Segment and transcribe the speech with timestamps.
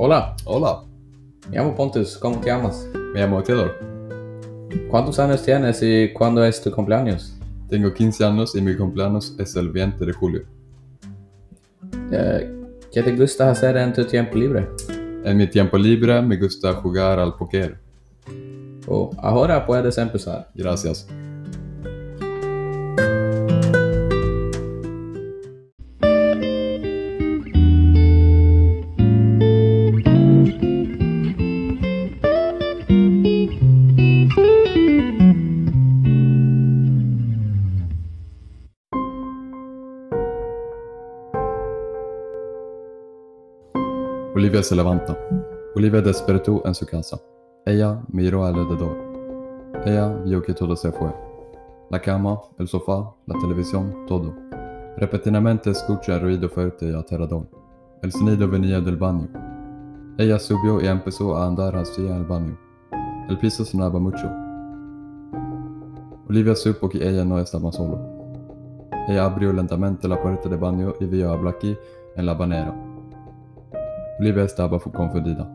[0.00, 0.84] Hola, Hola,
[1.50, 2.88] me llamo Pontus, ¿cómo te llamas?
[3.12, 3.76] me llamo Taylor.
[4.88, 7.36] ¿Cuántos años tienes y cuándo es tu cumpleaños?
[7.68, 10.44] Tengo 15 años y mi cumpleaños es el 20 de julio.
[12.12, 12.48] Eh,
[12.92, 14.68] ¿Qué te gusta hacer en tu tiempo libre?
[15.24, 17.76] En mi tiempo libre me gusta jugar al póker.
[18.86, 20.48] Oh, ahora puedes empezar.
[20.54, 21.08] Gracias.
[44.34, 45.18] Olivia se levanta.
[45.74, 47.18] Olivia despertó en su casa.
[47.64, 48.96] Ella miró alrededor.
[49.86, 51.12] Ella vio que todo se fue.
[51.90, 54.34] La cama, el sofá, la televisión, todo.
[54.98, 57.46] Repentinamente escucha el ruido fuerte y aterrador.
[58.02, 59.28] El sonido venía del baño.
[60.18, 62.56] Ella subió y empezó a andar hacia el baño.
[63.30, 64.30] El piso sonaba mucho.
[66.28, 67.98] Olivia supo que ella no estaba solo.
[69.08, 71.78] Ella abrió lentamente la puerta del baño y vio a Blackie
[72.16, 72.87] en la banera.
[74.20, 75.48] Olivia estaba confundida.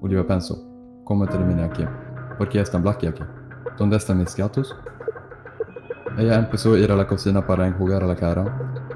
[0.00, 0.56] Olivia pensó,
[1.04, 1.84] ¿cómo terminé aquí?
[2.36, 3.22] ¿Por qué están Blackie aquí?
[3.78, 4.74] ¿Dónde están mis gatos?
[6.18, 8.44] Ella empezó a ir a la cocina para enjugar la cara.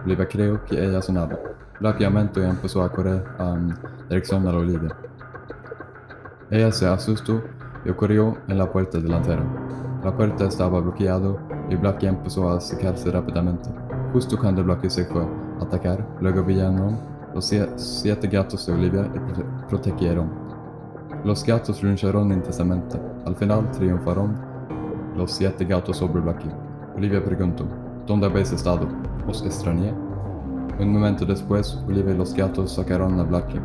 [0.05, 1.39] Olivia creyó que ella sonaba.
[1.81, 2.05] Y
[2.41, 3.75] empezó a correr en
[4.09, 4.97] dirección a la Olivia.
[6.51, 7.41] Ella se asustó
[7.85, 9.45] y corrió en la puerta delantera.
[10.03, 11.37] La puerta estaba bloqueada
[11.71, 13.71] y Blackie empezó a secarse rápidamente.
[14.13, 19.11] Justo cuando Blackie se fue a atacar, luego vinieron los sie- siete gatos de Olivia
[19.69, 20.31] protegieron.
[21.25, 23.01] Los gatos lucharon intensamente.
[23.27, 24.37] Al final triunfaron
[25.17, 26.51] los siete gatos sobre Blackie.
[26.97, 27.65] Olivia preguntó,
[28.07, 28.87] ¿dónde habéis estado?
[29.27, 29.93] ¿Os extrañé?
[30.79, 33.61] Un momento después, Olivia y los gatos sacaron a Blackie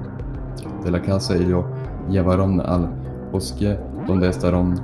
[0.83, 1.65] de la casa y lo
[2.09, 2.89] llevaron al
[3.31, 3.77] bosque
[4.07, 4.75] donde estaron,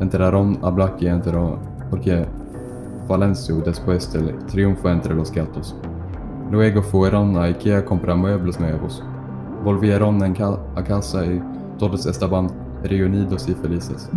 [0.00, 1.58] enterraron a Blackie entero
[1.90, 2.26] porque
[3.06, 5.74] falleció después del triunfo entre los gatos.
[6.50, 9.02] Luego fueron a Ikea a comprar muebles nuevos.
[9.64, 11.42] Volvieron en ca- a casa y
[11.78, 12.48] todos estaban
[12.82, 14.08] reunidos y felices.